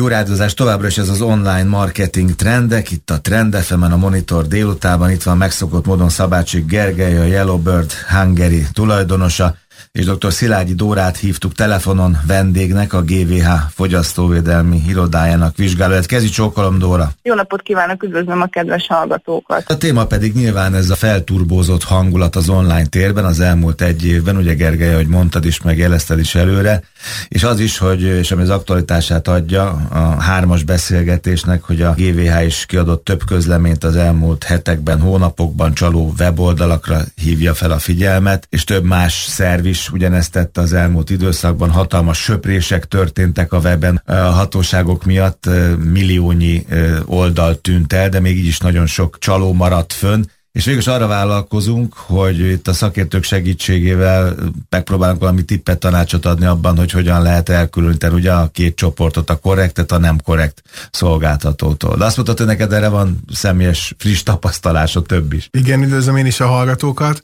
[0.00, 4.46] Jó rádozás továbbra is ez az online marketing trendek, itt a Trend fm a Monitor
[4.46, 9.56] délutában, itt van megszokott módon Szabácsik Gergely, a Yellowbird Hungary tulajdonosa,
[9.92, 10.32] és dr.
[10.32, 16.06] Szilágyi Dórát hívtuk telefonon vendégnek, a GVH fogyasztóvédelmi irodájának vizsgálóját.
[16.06, 17.10] Kezi csókolom, Dóra!
[17.22, 19.70] Jó napot kívánok, üdvözlöm a kedves hallgatókat!
[19.70, 24.36] A téma pedig nyilván ez a felturbózott hangulat az online térben az elmúlt egy évben,
[24.36, 26.82] ugye Gergely, ahogy mondtad is, meg jelezted is előre,
[27.28, 32.44] és az is, hogy, és ami az aktualitását adja a hármas beszélgetésnek, hogy a GVH
[32.44, 38.64] is kiadott több közleményt az elmúlt hetekben, hónapokban csaló weboldalakra hívja fel a figyelmet, és
[38.64, 44.14] több más szerv is ugyanezt tette az elmúlt időszakban, hatalmas söprések történtek a weben, a
[44.14, 45.48] hatóságok miatt
[45.92, 46.66] milliónyi
[47.04, 51.06] oldal tűnt el, de még így is nagyon sok csaló maradt fönn, és végül arra
[51.06, 54.34] vállalkozunk, hogy itt a szakértők segítségével
[54.68, 59.36] megpróbálunk valami tippet, tanácsot adni abban, hogy hogyan lehet elkülöníteni ugye a két csoportot, a
[59.36, 61.96] korrektet, a nem korrekt szolgáltatótól.
[61.96, 65.48] De azt mondtad, hogy neked erre van személyes friss tapasztalása több is.
[65.50, 67.22] Igen, üdvözlöm én is a hallgatókat.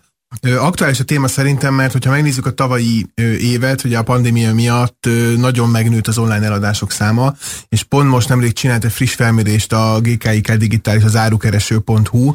[0.58, 3.06] Aktuális a téma szerintem, mert hogyha megnézzük a tavalyi
[3.40, 7.34] évet, ugye a pandémia miatt nagyon megnőtt az online eladások száma,
[7.68, 12.34] és pont most nemrég csinált egy friss felmérést a GKIK Digitális, az árukereső.hu,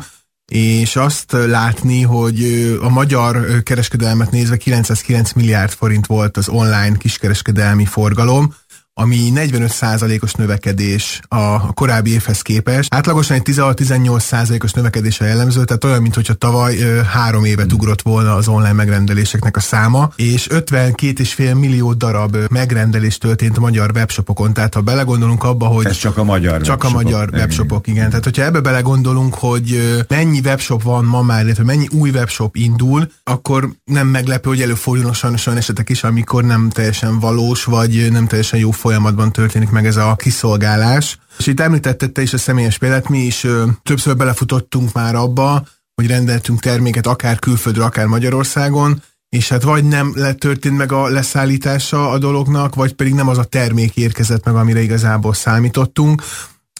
[0.52, 2.44] és azt látni, hogy
[2.82, 8.54] a magyar kereskedelmet nézve 909 milliárd forint volt az online kiskereskedelmi forgalom,
[8.94, 12.94] ami 45%-os növekedés a korábbi évhez képest.
[12.94, 18.36] Átlagosan egy 16-18%-os növekedés a jellemző, tehát olyan, mintha tavaly ö, három évet ugrott volna
[18.36, 24.74] az online megrendeléseknek a száma, és 52,5 millió darab megrendelés történt a magyar webshopokon, tehát
[24.74, 25.86] ha belegondolunk abba, hogy...
[25.86, 27.00] Ez csak a magyar Csak webshopok.
[27.00, 28.10] a magyar webshopok, igen.
[28.10, 33.12] Tehát hogyha ebbe belegondolunk, hogy mennyi webshop van ma már, illetve mennyi új webshop indul,
[33.24, 38.28] akkor nem meglepő, hogy előfordulnak sajnos olyan esetek is, amikor nem teljesen valós, vagy nem
[38.28, 41.18] teljesen jó folyamatban történik meg ez a kiszolgálás.
[41.38, 45.64] És itt említetted te is a személyes példát, mi is ö, többször belefutottunk már abba,
[45.96, 52.10] hogy rendeltünk terméket akár külföldre, akár Magyarországon, és hát vagy nem történt meg a leszállítása
[52.10, 56.22] a dolognak, vagy pedig nem az a termék érkezett meg, amire igazából számítottunk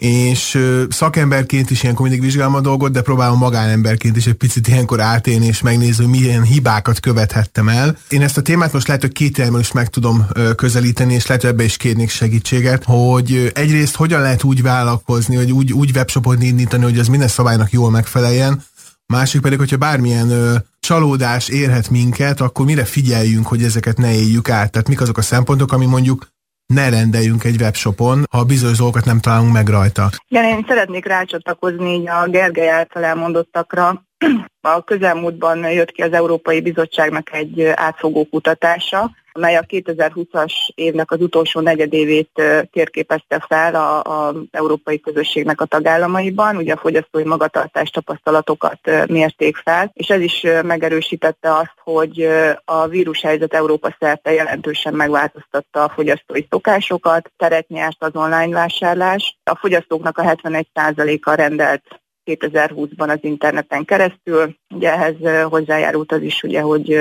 [0.02, 5.00] és szakemberként is ilyenkor mindig vizsgálom a dolgot, de próbálom magánemberként is egy picit ilyenkor
[5.00, 7.98] átélni és megnézni, hogy milyen hibákat követhettem el.
[8.10, 10.26] Én ezt a témát most lehet, hogy két elmől is meg tudom
[10.56, 15.52] közelíteni, és lehet, hogy ebbe is kérnék segítséget, hogy egyrészt hogyan lehet úgy vállalkozni, hogy
[15.52, 18.64] úgy, úgy webshopot indítani, hogy az minden szabálynak jól megfeleljen,
[19.06, 24.50] másik pedig, hogyha bármilyen ö, csalódás érhet minket, akkor mire figyeljünk, hogy ezeket ne éljük
[24.50, 24.72] át.
[24.72, 26.28] Tehát mik azok a szempontok, ami mondjuk
[26.74, 30.10] ne rendeljünk egy webshopon, ha bizonyos dolgokat nem találunk meg rajta.
[30.28, 34.04] Igen, én szeretnék rácsatlakozni a Gergely által elmondottakra.
[34.64, 41.22] A közelmúltban jött ki az Európai Bizottságnak egy átfogó kutatása, amely a 2020-as évnek az
[41.22, 46.56] utolsó negyedévét térképezte fel az európai közösségnek a tagállamaiban.
[46.56, 52.28] Ugye a fogyasztói magatartás tapasztalatokat mérték fel, és ez is megerősítette azt, hogy
[52.66, 59.38] a vírushelyzet Európa szerte jelentősen megváltoztatta a fogyasztói szokásokat, teret nyert az online vásárlás.
[59.44, 61.84] A fogyasztóknak a 71%-a rendelt
[62.26, 64.56] 2020-ban az interneten keresztül.
[64.70, 66.98] Ugye ehhez hozzájárult az is, ugye, hogy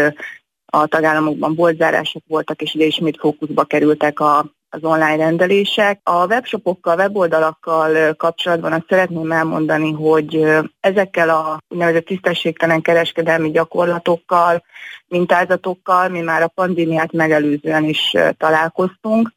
[0.71, 4.39] a tagállamokban boltzárások voltak, és ugye ismét fókuszba kerültek a,
[4.69, 6.01] az online rendelések.
[6.03, 10.47] A webshopokkal, weboldalakkal kapcsolatban azt szeretném elmondani, hogy
[10.81, 14.63] ezekkel a úgynevezett tisztességtelen kereskedelmi gyakorlatokkal,
[15.09, 19.33] mintázatokkal mi már a pandémiát megelőzően is találkoztunk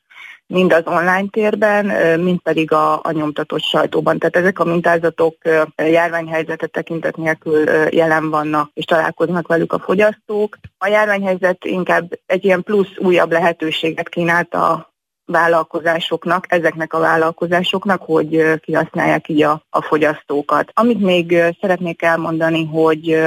[0.54, 1.86] mind az online térben,
[2.20, 4.20] mind pedig a, a nyomtatott sajtóban.
[4.20, 5.36] Tehát ezek a mintázatok
[5.76, 10.58] járványhelyzetet tekintet nélkül jelen vannak, és találkoznak velük a fogyasztók.
[10.78, 14.94] A járványhelyzet inkább egy ilyen plusz újabb lehetőséget kínált a
[15.26, 20.72] vállalkozásoknak, ezeknek a vállalkozásoknak, hogy kihasználják így a, a fogyasztókat.
[20.74, 23.22] Amit még szeretnék elmondani, hogy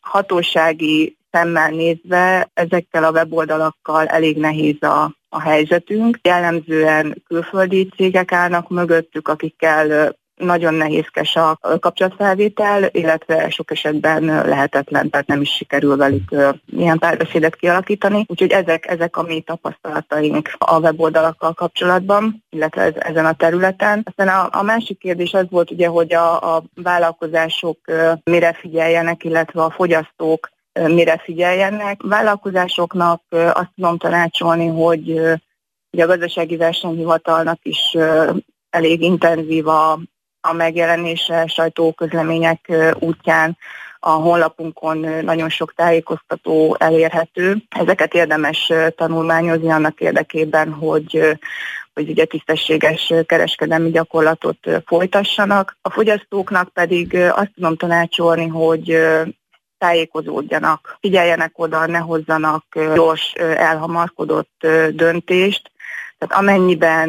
[0.00, 6.18] hatósági szemmel nézve ezekkel a weboldalakkal elég nehéz a, a helyzetünk.
[6.22, 15.26] Jellemzően külföldi cégek állnak mögöttük, akikkel nagyon nehézkes a kapcsolatfelvétel, illetve sok esetben lehetetlen, tehát
[15.26, 16.34] nem is sikerül velük
[16.66, 18.24] ilyen párbeszédet kialakítani.
[18.28, 24.02] Úgyhogy ezek, ezek a mi tapasztalataink a weboldalakkal kapcsolatban, illetve ez, ezen a területen.
[24.04, 27.78] Aztán a, a másik kérdés az volt ugye, hogy a, a vállalkozások
[28.24, 32.02] mire figyeljenek, illetve a fogyasztók mire figyeljenek.
[32.02, 35.20] Vállalkozásoknak azt tudom tanácsolni, hogy,
[35.90, 37.96] hogy a gazdasági versenyhivatalnak is
[38.70, 39.92] elég intenzív a,
[40.40, 43.58] a megjelenése sajtóközlemények útján.
[43.98, 47.56] A honlapunkon nagyon sok tájékoztató elérhető.
[47.68, 51.38] Ezeket érdemes tanulmányozni annak érdekében, hogy
[51.94, 55.76] hogy ugye tisztességes kereskedelmi gyakorlatot folytassanak.
[55.82, 58.98] A fogyasztóknak pedig azt tudom tanácsolni, hogy
[59.84, 62.64] tájékozódjanak, figyeljenek oda, ne hozzanak
[62.94, 65.70] gyors, elhamarkodott döntést,
[66.18, 67.08] tehát amennyiben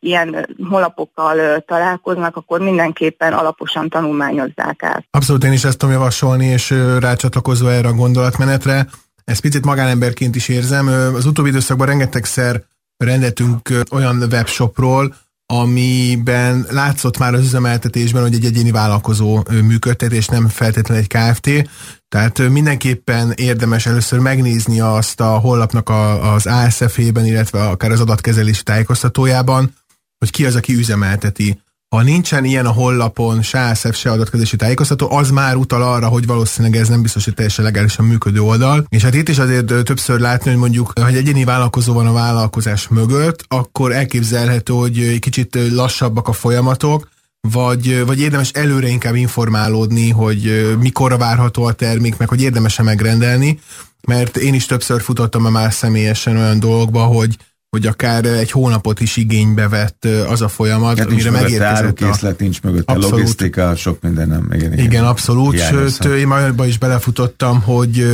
[0.00, 5.04] ilyen holapokkal találkoznak, akkor mindenképpen alaposan tanulmányozzák el.
[5.10, 8.86] Abszolút én is ezt tudom javasolni, és rácsatlakozva erre a gondolatmenetre,
[9.24, 10.86] ezt picit magánemberként is érzem.
[11.14, 12.62] Az utóbbi időszakban rengetegszer
[12.96, 15.14] rendeltünk olyan webshopról,
[15.46, 21.70] amiben látszott már az üzemeltetésben, hogy egy egyéni vállalkozó működtet, és nem feltétlenül egy KFT.
[22.08, 28.62] Tehát mindenképpen érdemes először megnézni azt a honlapnak a, az ASF-ében, illetve akár az adatkezelési
[28.62, 29.74] tájékoztatójában,
[30.18, 35.12] hogy ki az, aki üzemelteti ha nincsen ilyen a hollapon, se ASF, se adatkezési tájékoztató,
[35.12, 38.86] az már utal arra, hogy valószínűleg ez nem biztos, hogy teljesen legálisan működő oldal.
[38.88, 42.12] És hát itt is azért többször látni, hogy mondjuk, ha egy egyéni vállalkozó van a
[42.12, 47.08] vállalkozás mögött, akkor elképzelhető, hogy kicsit lassabbak a folyamatok,
[47.40, 53.60] vagy, vagy érdemes előre inkább informálódni, hogy mikor várható a termék, meg hogy érdemes-e megrendelni,
[54.06, 57.36] mert én is többször futottam már személyesen olyan dolgokba, hogy
[57.76, 62.34] hogy akár egy hónapot is igénybe vett az a folyamat, hát amire megérkezett a...
[62.38, 64.48] nincs mögött a logisztika, sok minden nem.
[64.52, 68.06] Igen, igen, igen abszolút, sőt, én már is belefutottam, hogy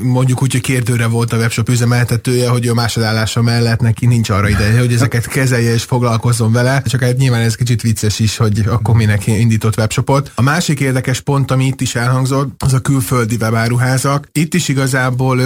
[0.00, 4.48] mondjuk úgy, hogy kérdőre volt a webshop üzemeltetője, hogy a másodállása mellett neki nincs arra
[4.48, 8.62] ideje, hogy ezeket kezelje és foglalkozzon vele, csak hát nyilván ez kicsit vicces is, hogy
[8.66, 10.32] akkor minek indított webshopot.
[10.34, 14.28] A másik érdekes pont, ami itt is elhangzott, az a külföldi webáruházak.
[14.32, 15.40] Itt is igazából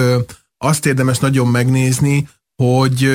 [0.58, 3.10] azt érdemes nagyon megnézni, hogy,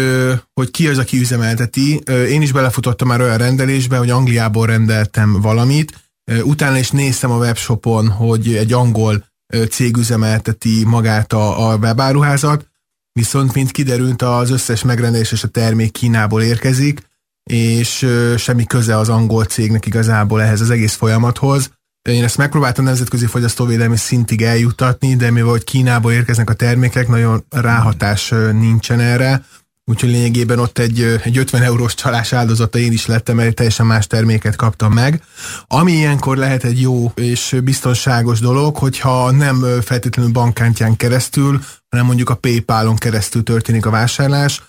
[0.54, 2.02] hogy ki az, aki üzemelteti.
[2.30, 6.02] Én is belefutottam már olyan rendelésbe, hogy Angliából rendeltem valamit,
[6.44, 9.26] utána is néztem a webshopon, hogy egy angol
[9.70, 12.68] cég üzemelteti magát a, a webáruházat,
[13.14, 17.10] viszont mint kiderült, az összes megrendelés és a termék Kínából érkezik,
[17.44, 21.72] és semmi köze az angol cégnek igazából ehhez az egész folyamathoz.
[22.10, 27.46] Én ezt megpróbáltam nemzetközi fogyasztóvédelmi szintig eljutatni, de mivel hogy Kínából érkeznek a termékek, nagyon
[27.50, 29.46] ráhatás nincsen erre,
[29.86, 34.08] úgyhogy lényegében ott egy, egy 50 eurós csalás áldozata én is lettem, mert teljesen más
[34.08, 35.24] terméket kaptam meg.
[35.68, 42.30] Ami ilyenkor lehet egy jó és biztonságos dolog, hogyha nem feltétlenül bankkártyán keresztül, hanem mondjuk
[42.30, 44.62] a PayPal-on keresztül történik a vásárlás,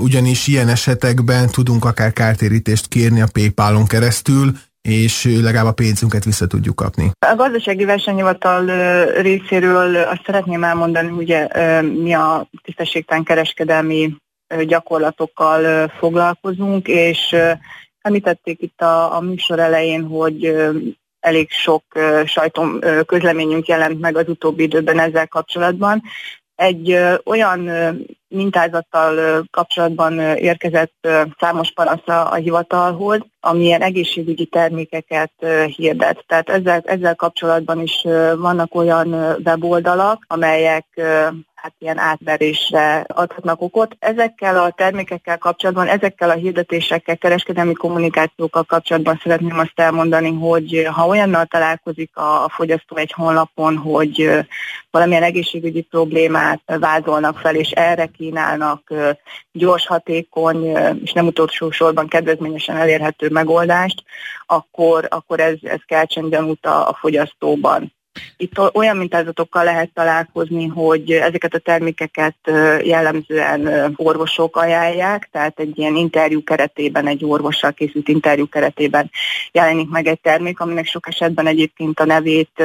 [0.00, 4.52] ugyanis ilyen esetekben tudunk akár kártérítést kérni a PayPal-on keresztül,
[4.88, 7.10] és legalább a pénzünket vissza tudjuk kapni.
[7.18, 8.64] A gazdasági versenyhivatal
[9.20, 11.36] részéről azt szeretném elmondani, hogy
[12.02, 14.14] mi a tisztességtelen kereskedelmi
[14.66, 17.36] gyakorlatokkal foglalkozunk, és
[18.00, 20.56] említették itt a, a műsor elején, hogy
[21.20, 21.84] elég sok
[22.24, 26.02] sajtom közleményünk jelent meg az utóbbi időben ezzel kapcsolatban.
[26.54, 27.70] Egy olyan
[28.28, 31.08] mintázattal kapcsolatban érkezett
[31.38, 35.32] számos panasz a hivatalhoz, amilyen egészségügyi termékeket
[35.76, 36.24] hirdet.
[36.26, 38.02] Tehát ezzel, ezzel kapcsolatban is
[38.36, 40.86] vannak olyan weboldalak, amelyek
[41.54, 43.96] hát ilyen átverésre adhatnak okot.
[43.98, 51.06] Ezekkel a termékekkel kapcsolatban, ezekkel a hirdetésekkel, kereskedelmi kommunikációkkal kapcsolatban szeretném azt elmondani, hogy ha
[51.06, 54.30] olyannal találkozik a fogyasztó egy honlapon, hogy
[54.90, 58.92] valamilyen egészségügyi problémát vázolnak fel, és erre kínálnak
[59.52, 64.02] gyors, hatékony, és nem utolsó sorban kedvezményesen elérhető megoldást,
[64.46, 67.96] akkor, akkor ez, ez keltsen gyanút a, a fogyasztóban.
[68.36, 72.36] Itt olyan mintázatokkal lehet találkozni, hogy ezeket a termékeket
[72.82, 79.10] jellemzően orvosok ajánlják, tehát egy ilyen interjú keretében, egy orvossal készült interjú keretében
[79.52, 82.62] jelenik meg egy termék, aminek sok esetben egyébként a nevét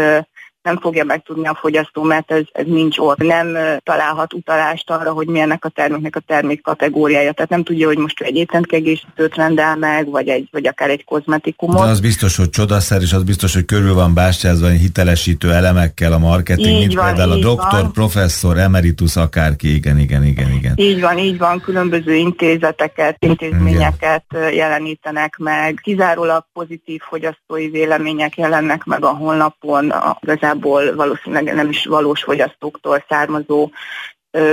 [0.64, 3.18] nem fogja megtudni a fogyasztó, mert ez, ez nincs ott.
[3.18, 7.32] Nem találhat utalást arra, hogy milyennek a terméknek a termék kategóriája.
[7.32, 11.84] Tehát nem tudja, hogy most egy étrendkiegészítőt rendel meg, vagy, egy, vagy akár egy kozmetikumot.
[11.84, 16.18] De az biztos, hogy csodaszer, és az biztos, hogy körül van bástyázva hitelesítő elemekkel a
[16.18, 17.92] marketing, így mint van, például a doktor, van.
[17.92, 19.76] professzor, emeritus, akárki.
[19.76, 20.74] Igen, igen, igen, igen.
[20.76, 21.62] Így van, így van.
[21.62, 24.54] Különböző intézeteket, intézményeket igen.
[24.54, 25.80] jelenítenek meg.
[25.84, 29.92] Kizárólag pozitív fogyasztói vélemények jelennek meg a honlapon.
[29.92, 33.70] Az igazából valószínűleg nem is valós fogyasztóktól származó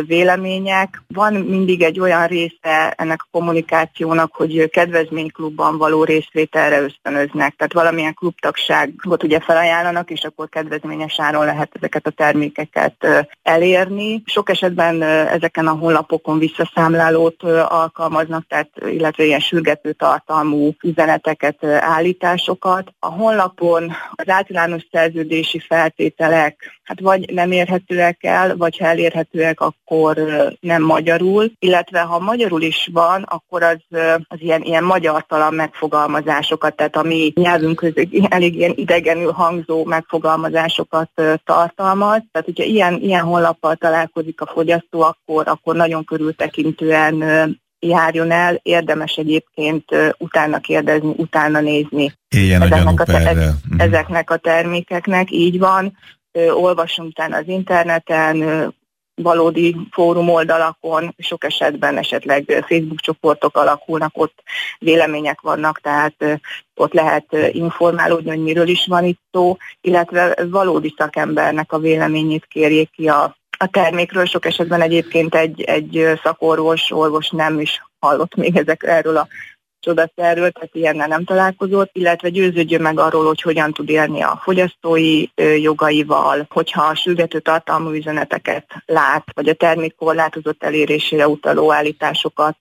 [0.07, 1.03] vélemények.
[1.09, 8.15] Van mindig egy olyan része ennek a kommunikációnak, hogy kedvezményklubban való részvételre ösztönöznek, tehát valamilyen
[8.15, 14.23] klubtagságot ugye felajánlanak, és akkor kedvezményes áron lehet ezeket a termékeket elérni.
[14.27, 22.93] Sok esetben ezeken a honlapokon visszaszámlálót alkalmaznak, tehát illetve ilyen sürgető tartalmú üzeneteket, állításokat.
[22.99, 30.17] A honlapon az általános szerződési feltételek hát vagy nem érhetőek el, vagy ha elérhetőek, akkor
[30.61, 33.99] nem magyarul, illetve ha magyarul is van, akkor az,
[34.29, 37.93] az ilyen, ilyen magyartalan megfogalmazásokat, tehát a mi nyelvünk
[38.29, 41.11] elég ilyen idegenül hangzó megfogalmazásokat
[41.45, 42.23] tartalmaz.
[42.33, 47.23] Tehát, hogyha ilyen, ilyen honlappal találkozik a fogyasztó, akkor, akkor nagyon körültekintően
[47.81, 49.85] járjon el, érdemes egyébként
[50.19, 52.12] utána kérdezni, utána nézni.
[52.29, 53.81] Éljen ezeknek, a, te- mhm.
[53.81, 55.97] ezeknek a termékeknek, így van.
[56.53, 58.39] Olvasunk utána az interneten,
[59.23, 64.43] valódi fórum oldalakon, sok esetben esetleg Facebook csoportok alakulnak, ott
[64.79, 66.41] vélemények vannak, tehát
[66.75, 72.91] ott lehet informálódni, hogy miről is van itt szó, illetve valódi szakembernek a véleményét kérjék
[72.91, 74.25] ki a a termékről.
[74.25, 79.29] Sok esetben egyébként egy, egy szakorvos, orvos nem is hallott még ezek erről a
[79.81, 85.25] csodaszerről, tehát ilyennel nem találkozott, illetve győződjön meg arról, hogy hogyan tud élni a fogyasztói
[85.63, 92.57] jogaival, hogyha a sürgető tartalmú üzeneteket lát, vagy a termék korlátozott elérésére utaló állításokat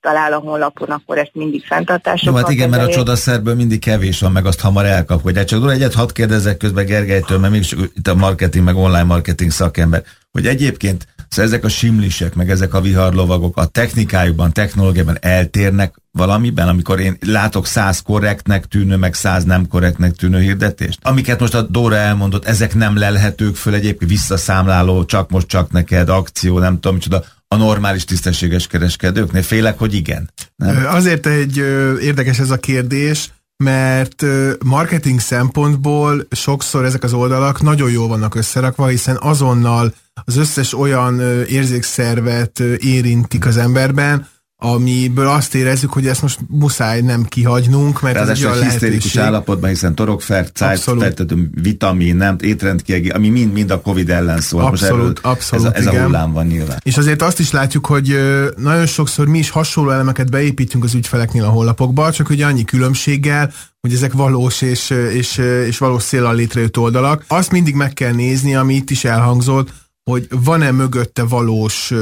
[0.00, 2.34] talál a honlapon, akkor ezt mindig fenntartásokat.
[2.34, 5.44] Jó, hát igen, mert a csodaszerből mindig kevés van, meg azt hamar elkapkodják.
[5.44, 10.02] Csak egyet hadd kérdezzek közben Gergelytől, mert mégis itt a marketing, meg online marketing szakember,
[10.32, 16.68] hogy egyébként Szóval ezek a simlisek, meg ezek a viharlovagok a technikájukban, technológiában eltérnek valamiben,
[16.68, 20.98] amikor én látok száz korrektnek tűnő, meg száz nem korrektnek tűnő hirdetést.
[21.02, 26.08] Amiket most a Dóra elmondott, ezek nem lelhetők föl egyébként visszaszámláló, csak most csak neked,
[26.08, 29.42] akció, nem tudom, micsoda, a normális tisztességes kereskedőknél?
[29.42, 30.30] Félek, hogy igen.
[30.56, 30.86] Nem?
[30.88, 31.56] Azért egy
[32.00, 33.30] érdekes ez a kérdés,
[33.62, 34.24] mert
[34.64, 41.20] marketing szempontból sokszor ezek az oldalak nagyon jól vannak összerakva, hiszen azonnal az összes olyan
[41.48, 44.26] érzékszervet érintik az emberben,
[44.64, 49.70] amiből azt érezzük, hogy ezt most muszáj nem kihagynunk, mert Ráadásul ez egy hisztérikus állapotban,
[49.70, 50.84] hiszen torokfert, cájt,
[51.54, 54.62] vitamin, nem, étrendkiegé, ami mind-mind a Covid ellen szól.
[54.62, 56.78] Abszolút, abszolút, ez, a, ez a hullám van nyilván.
[56.82, 58.18] És azért azt is látjuk, hogy
[58.56, 63.52] nagyon sokszor mi is hasonló elemeket beépítünk az ügyfeleknél a honlapokba, csak hogy annyi különbséggel,
[63.80, 67.24] hogy ezek valós és, és, és valós széllal létrejött oldalak.
[67.28, 69.72] Azt mindig meg kell nézni, ami itt is elhangzott,
[70.10, 71.92] hogy van-e mögötte valós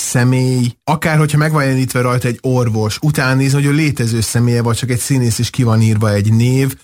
[0.00, 4.62] személy, akár hogyha meg van jelenítve rajta egy orvos, utána nézni, hogy a létező személye,
[4.62, 6.76] vagy csak egy színész is ki van írva egy név.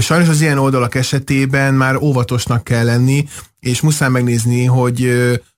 [0.00, 3.28] Sajnos az ilyen oldalak esetében már óvatosnak kell lenni,
[3.60, 5.12] és muszáj megnézni, hogy,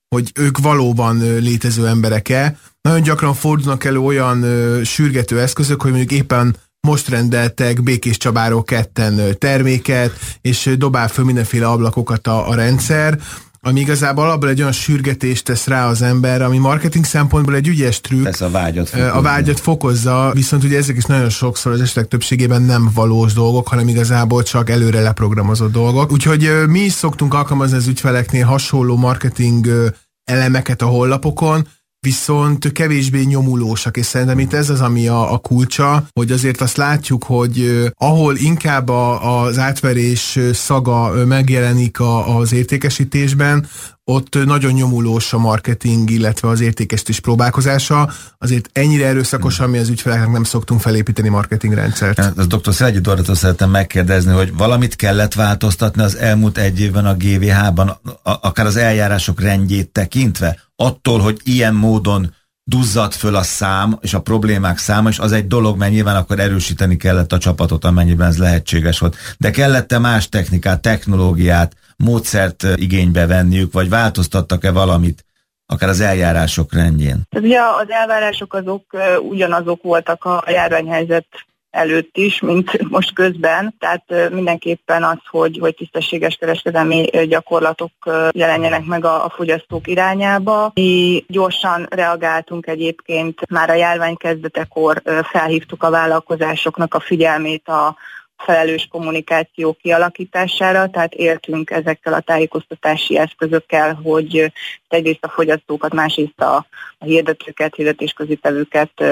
[0.08, 2.58] hogy ők valóban létező emberek-e.
[2.80, 4.44] Nagyon gyakran fordulnak elő olyan
[4.84, 11.66] sürgető eszközök, hogy mondjuk éppen most rendeltek Békés Csabáról ketten terméket, és dobál föl mindenféle
[11.66, 13.18] ablakokat a, a rendszer,
[13.68, 18.00] ami igazából abból egy olyan sürgetést tesz rá az ember, ami marketing szempontból egy ügyes
[18.00, 18.26] trükk.
[18.26, 19.14] Ez a vágyat fokozza.
[19.14, 23.68] A vágyat fokozza, viszont ugye ezek is nagyon sokszor az esetek többségében nem valós dolgok,
[23.68, 26.12] hanem igazából csak előre leprogramozott dolgok.
[26.12, 29.92] Úgyhogy mi is szoktunk alkalmazni az ügyfeleknél hasonló marketing
[30.24, 31.66] elemeket a hollapokon,
[32.08, 36.76] viszont kevésbé nyomulósak, és szerintem itt ez az, ami a, a kulcsa, hogy azért azt
[36.76, 43.66] látjuk, hogy ahol inkább a, az átverés szaga megjelenik a, az értékesítésben,
[44.10, 48.10] ott nagyon nyomulós a marketing, illetve az értékesítés próbálkozása.
[48.38, 52.18] Azért ennyire erőszakos, ami az ügyfeleknek nem szoktunk felépíteni marketingrendszert.
[52.18, 52.74] Az dr.
[52.74, 58.66] Szelgyi Dorától szeretem megkérdezni, hogy valamit kellett változtatni az elmúlt egy évben a GVH-ban, akár
[58.66, 60.58] az eljárások rendjét tekintve?
[60.76, 62.34] Attól, hogy ilyen módon
[62.64, 66.40] duzzadt föl a szám és a problémák száma, és az egy dolog, mert nyilván akkor
[66.40, 69.16] erősíteni kellett a csapatot, amennyiben ez lehetséges volt.
[69.38, 75.24] De kellett-e más technikát, technológiát, módszert igénybe venniük, vagy változtattak-e valamit
[75.66, 77.22] akár az eljárások rendjén?
[77.36, 78.84] Ugye az elvárások azok
[79.20, 81.26] ugyanazok voltak a járványhelyzet
[81.70, 83.74] előtt is, mint most közben.
[83.78, 87.92] Tehát mindenképpen az, hogy, hogy tisztességes kereskedelmi gyakorlatok
[88.30, 90.70] jelenjenek meg a, a fogyasztók irányába.
[90.74, 97.96] Mi gyorsan reagáltunk egyébként, már a járvány kezdetekor felhívtuk a vállalkozásoknak a figyelmét a,
[98.38, 104.52] felelős kommunikáció kialakítására, tehát éltünk ezekkel a tájékoztatási eszközökkel, hogy
[104.88, 106.66] egyrészt a fogyasztókat, másrészt a,
[106.98, 109.04] a hirdetőket, hirdetésközítevőket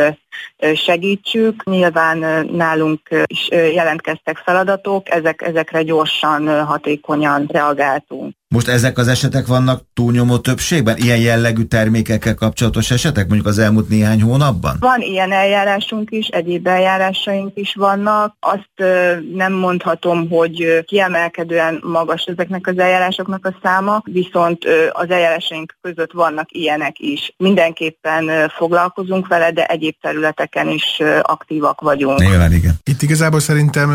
[0.75, 1.65] segítsük.
[1.65, 8.35] Nyilván nálunk is jelentkeztek feladatok, ezek, ezekre gyorsan, hatékonyan reagáltunk.
[8.57, 10.97] Most ezek az esetek vannak túlnyomó többségben?
[10.97, 14.77] Ilyen jellegű termékekkel kapcsolatos esetek mondjuk az elmúlt néhány hónapban?
[14.81, 18.37] Van ilyen eljárásunk is, egyéb eljárásaink is vannak.
[18.41, 18.91] Azt
[19.35, 26.53] nem mondhatom, hogy kiemelkedően magas ezeknek az eljárásoknak a száma, viszont az eljárásaink között vannak
[26.53, 27.35] ilyenek is.
[27.37, 32.19] Mindenképpen foglalkozunk vele, de egyéb területeken is aktívak vagyunk.
[32.19, 32.75] Nyilván igen.
[32.85, 33.91] Itt igazából szerintem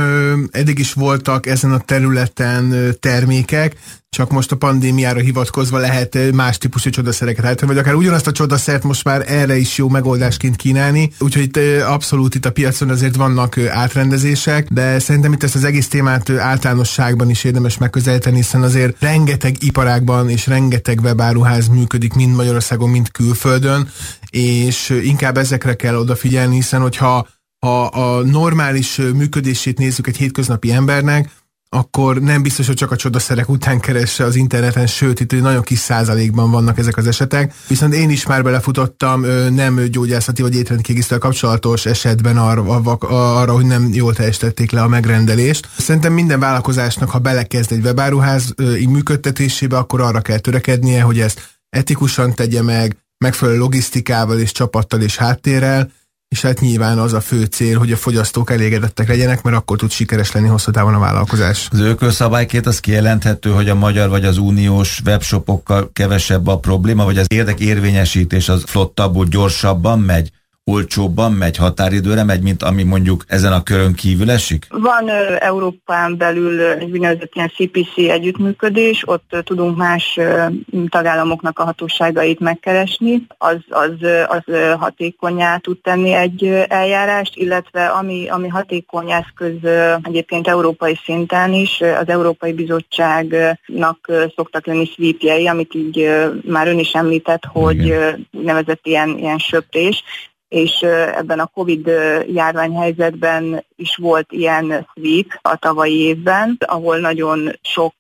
[0.52, 3.76] eddig is voltak ezen a területen termékek,
[4.10, 8.32] csak most most a pandémiára hivatkozva lehet más típusú csodaszereket állítani, vagy akár ugyanazt a
[8.32, 11.12] csodaszert most már erre is jó megoldásként kínálni.
[11.20, 15.88] Úgyhogy itt abszolút itt a piacon azért vannak átrendezések, de szerintem itt ezt az egész
[15.88, 22.90] témát általánosságban is érdemes megközelíteni, hiszen azért rengeteg iparágban és rengeteg webáruház működik mind Magyarországon,
[22.90, 23.90] mind külföldön,
[24.30, 27.28] és inkább ezekre kell odafigyelni, hiszen hogyha
[27.60, 31.30] ha a normális működését nézzük egy hétköznapi embernek,
[31.76, 35.80] akkor nem biztos, hogy csak a csodaszerek után keresse az interneten, sőt, itt nagyon kis
[35.80, 37.54] százalékban vannak ezek az esetek.
[37.68, 42.64] Viszont én is már belefutottam nem gyógyászati vagy étrendkiegészítővel kapcsolatos esetben arra,
[43.10, 45.70] arra, hogy nem jól teljesítették le a megrendelést.
[45.78, 48.54] Szerintem minden vállalkozásnak, ha belekezd egy webáruház
[48.90, 55.18] működtetésébe, akkor arra kell törekednie, hogy ezt etikusan tegye meg, megfelelő logisztikával és csapattal és
[55.18, 55.92] háttérrel,
[56.32, 59.92] és hát nyilván az a fő cél, hogy a fogyasztók elégedettek legyenek, mert akkor tud
[59.92, 61.68] sikeres lenni hosszú távon a vállalkozás.
[61.72, 67.18] Az ökölszabályként az kijelenthető, hogy a magyar vagy az uniós webshopokkal kevesebb a probléma, vagy
[67.18, 70.32] az érdekérvényesítés az flottabbul, gyorsabban megy,
[70.72, 74.68] olcsóbban megy, határidőre megy, mint ami mondjuk ezen a körön kívül esik?
[74.70, 80.46] Van ö, Európán belül egy úgynevezett ilyen CPC együttműködés, ott ö, tudunk más ö,
[80.90, 83.92] tagállamoknak a hatóságait megkeresni, az, az,
[84.28, 89.70] az hatékonyá tud tenni egy eljárást, illetve ami, ami hatékony eszköz
[90.04, 96.10] egyébként európai szinten is, az Európai Bizottságnak szoktak lenni sweepjei, amit így
[96.44, 98.28] már ön is említett, hogy Igen.
[98.32, 100.04] nevezett ilyen, ilyen söprés,
[100.52, 100.82] és
[101.16, 101.88] ebben a Covid
[102.28, 107.94] járványhelyzetben is volt ilyen sweep a tavalyi évben, ahol nagyon sok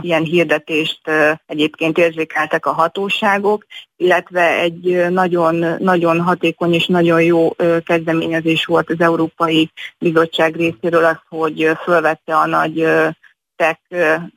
[0.00, 1.00] ilyen hirdetést
[1.46, 3.66] egyébként érzékeltek a hatóságok,
[3.96, 7.50] illetve egy nagyon, nagyon hatékony és nagyon jó
[7.84, 12.86] kezdeményezés volt az Európai Bizottság részéről az, hogy fölvette a nagy
[13.62, 13.80] tech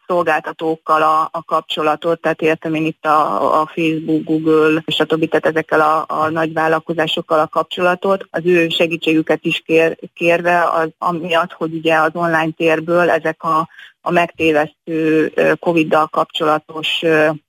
[0.08, 5.28] szolgáltatókkal a, a kapcsolatot, tehát értem én itt a, a Facebook, Google, és a többi,
[5.28, 10.90] tehát ezekkel a, a nagy vállalkozásokkal a kapcsolatot, az ő segítségüket is kér, kérve, az,
[10.98, 13.70] amiatt, hogy ugye az online térből ezek a
[14.06, 17.02] a megtévesztő Covid-dal kapcsolatos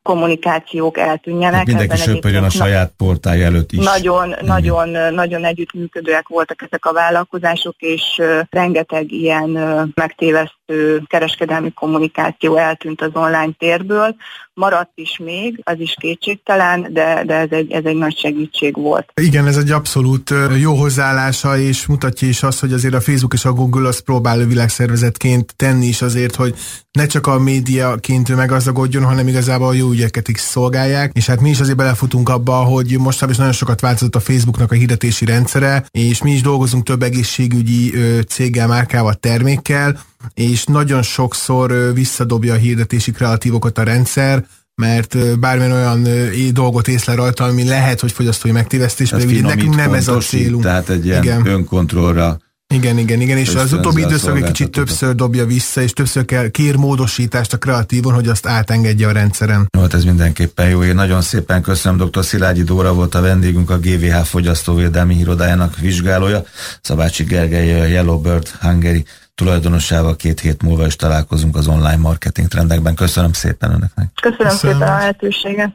[0.02, 1.54] kommunikációk eltűnjenek.
[1.54, 3.84] Hát mindenki söpörjön a saját portája előtt is.
[3.84, 4.44] Nagyon, Igen.
[4.44, 9.50] nagyon, nagyon együttműködőek voltak ezek a vállalkozások, és rengeteg ilyen
[9.94, 14.16] megtévesztő kereskedelmi kommunikáció eltűnt az online térből.
[14.56, 19.12] Maradt is még, az is kétségtelen, de, de ez, egy, ez egy nagy segítség volt.
[19.14, 23.44] Igen, ez egy abszolút jó hozzáállása, és mutatja is azt, hogy azért a Facebook és
[23.44, 26.54] a Google az próbál világszervezetként tenni is azért, hogy
[26.92, 31.50] ne csak a médiaként meggazdagodjon, hanem igazából a jó ügyeket is szolgálják, és hát mi
[31.50, 35.86] is azért belefutunk abba, hogy mostanában is nagyon sokat változott a Facebooknak a hirdetési rendszere,
[35.90, 37.92] és mi is dolgozunk több egészségügyi
[38.28, 40.00] céggel, márkával, termékkel,
[40.34, 46.08] és nagyon sokszor visszadobja a hirdetési kreatívokat a rendszer, mert bármilyen olyan
[46.52, 50.62] dolgot észle rajta, ami lehet, hogy fogyasztói megtévesztés, de nekünk nem ez a célunk.
[50.62, 51.46] Tehát egy ilyen Igen.
[51.46, 52.38] önkontrollra
[52.74, 56.48] igen, igen, igen, és az utóbbi időszak egy kicsit többször dobja vissza, és többször kell,
[56.48, 59.68] kér módosítást a kreatívon, hogy azt átengedje a rendszeren.
[59.76, 60.84] Jó, hát ez mindenképpen jó.
[60.84, 62.24] Én nagyon szépen köszönöm, dr.
[62.24, 66.44] Szilágyi Dóra volt a vendégünk, a GVH fogyasztóvédelmi irodájának vizsgálója,
[66.80, 69.04] Szabácsi Gergely, Yellowbird Hungary
[69.36, 72.94] tulajdonossával két hét múlva is találkozunk az online marketing trendekben.
[72.94, 74.08] Köszönöm szépen önöknek.
[74.20, 74.74] Köszönöm, Köszönöm.
[74.74, 75.70] szépen a lehetőséget.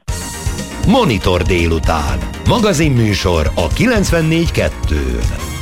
[0.87, 2.19] Monitor délután.
[2.47, 5.60] Magazinműsor a 94.2.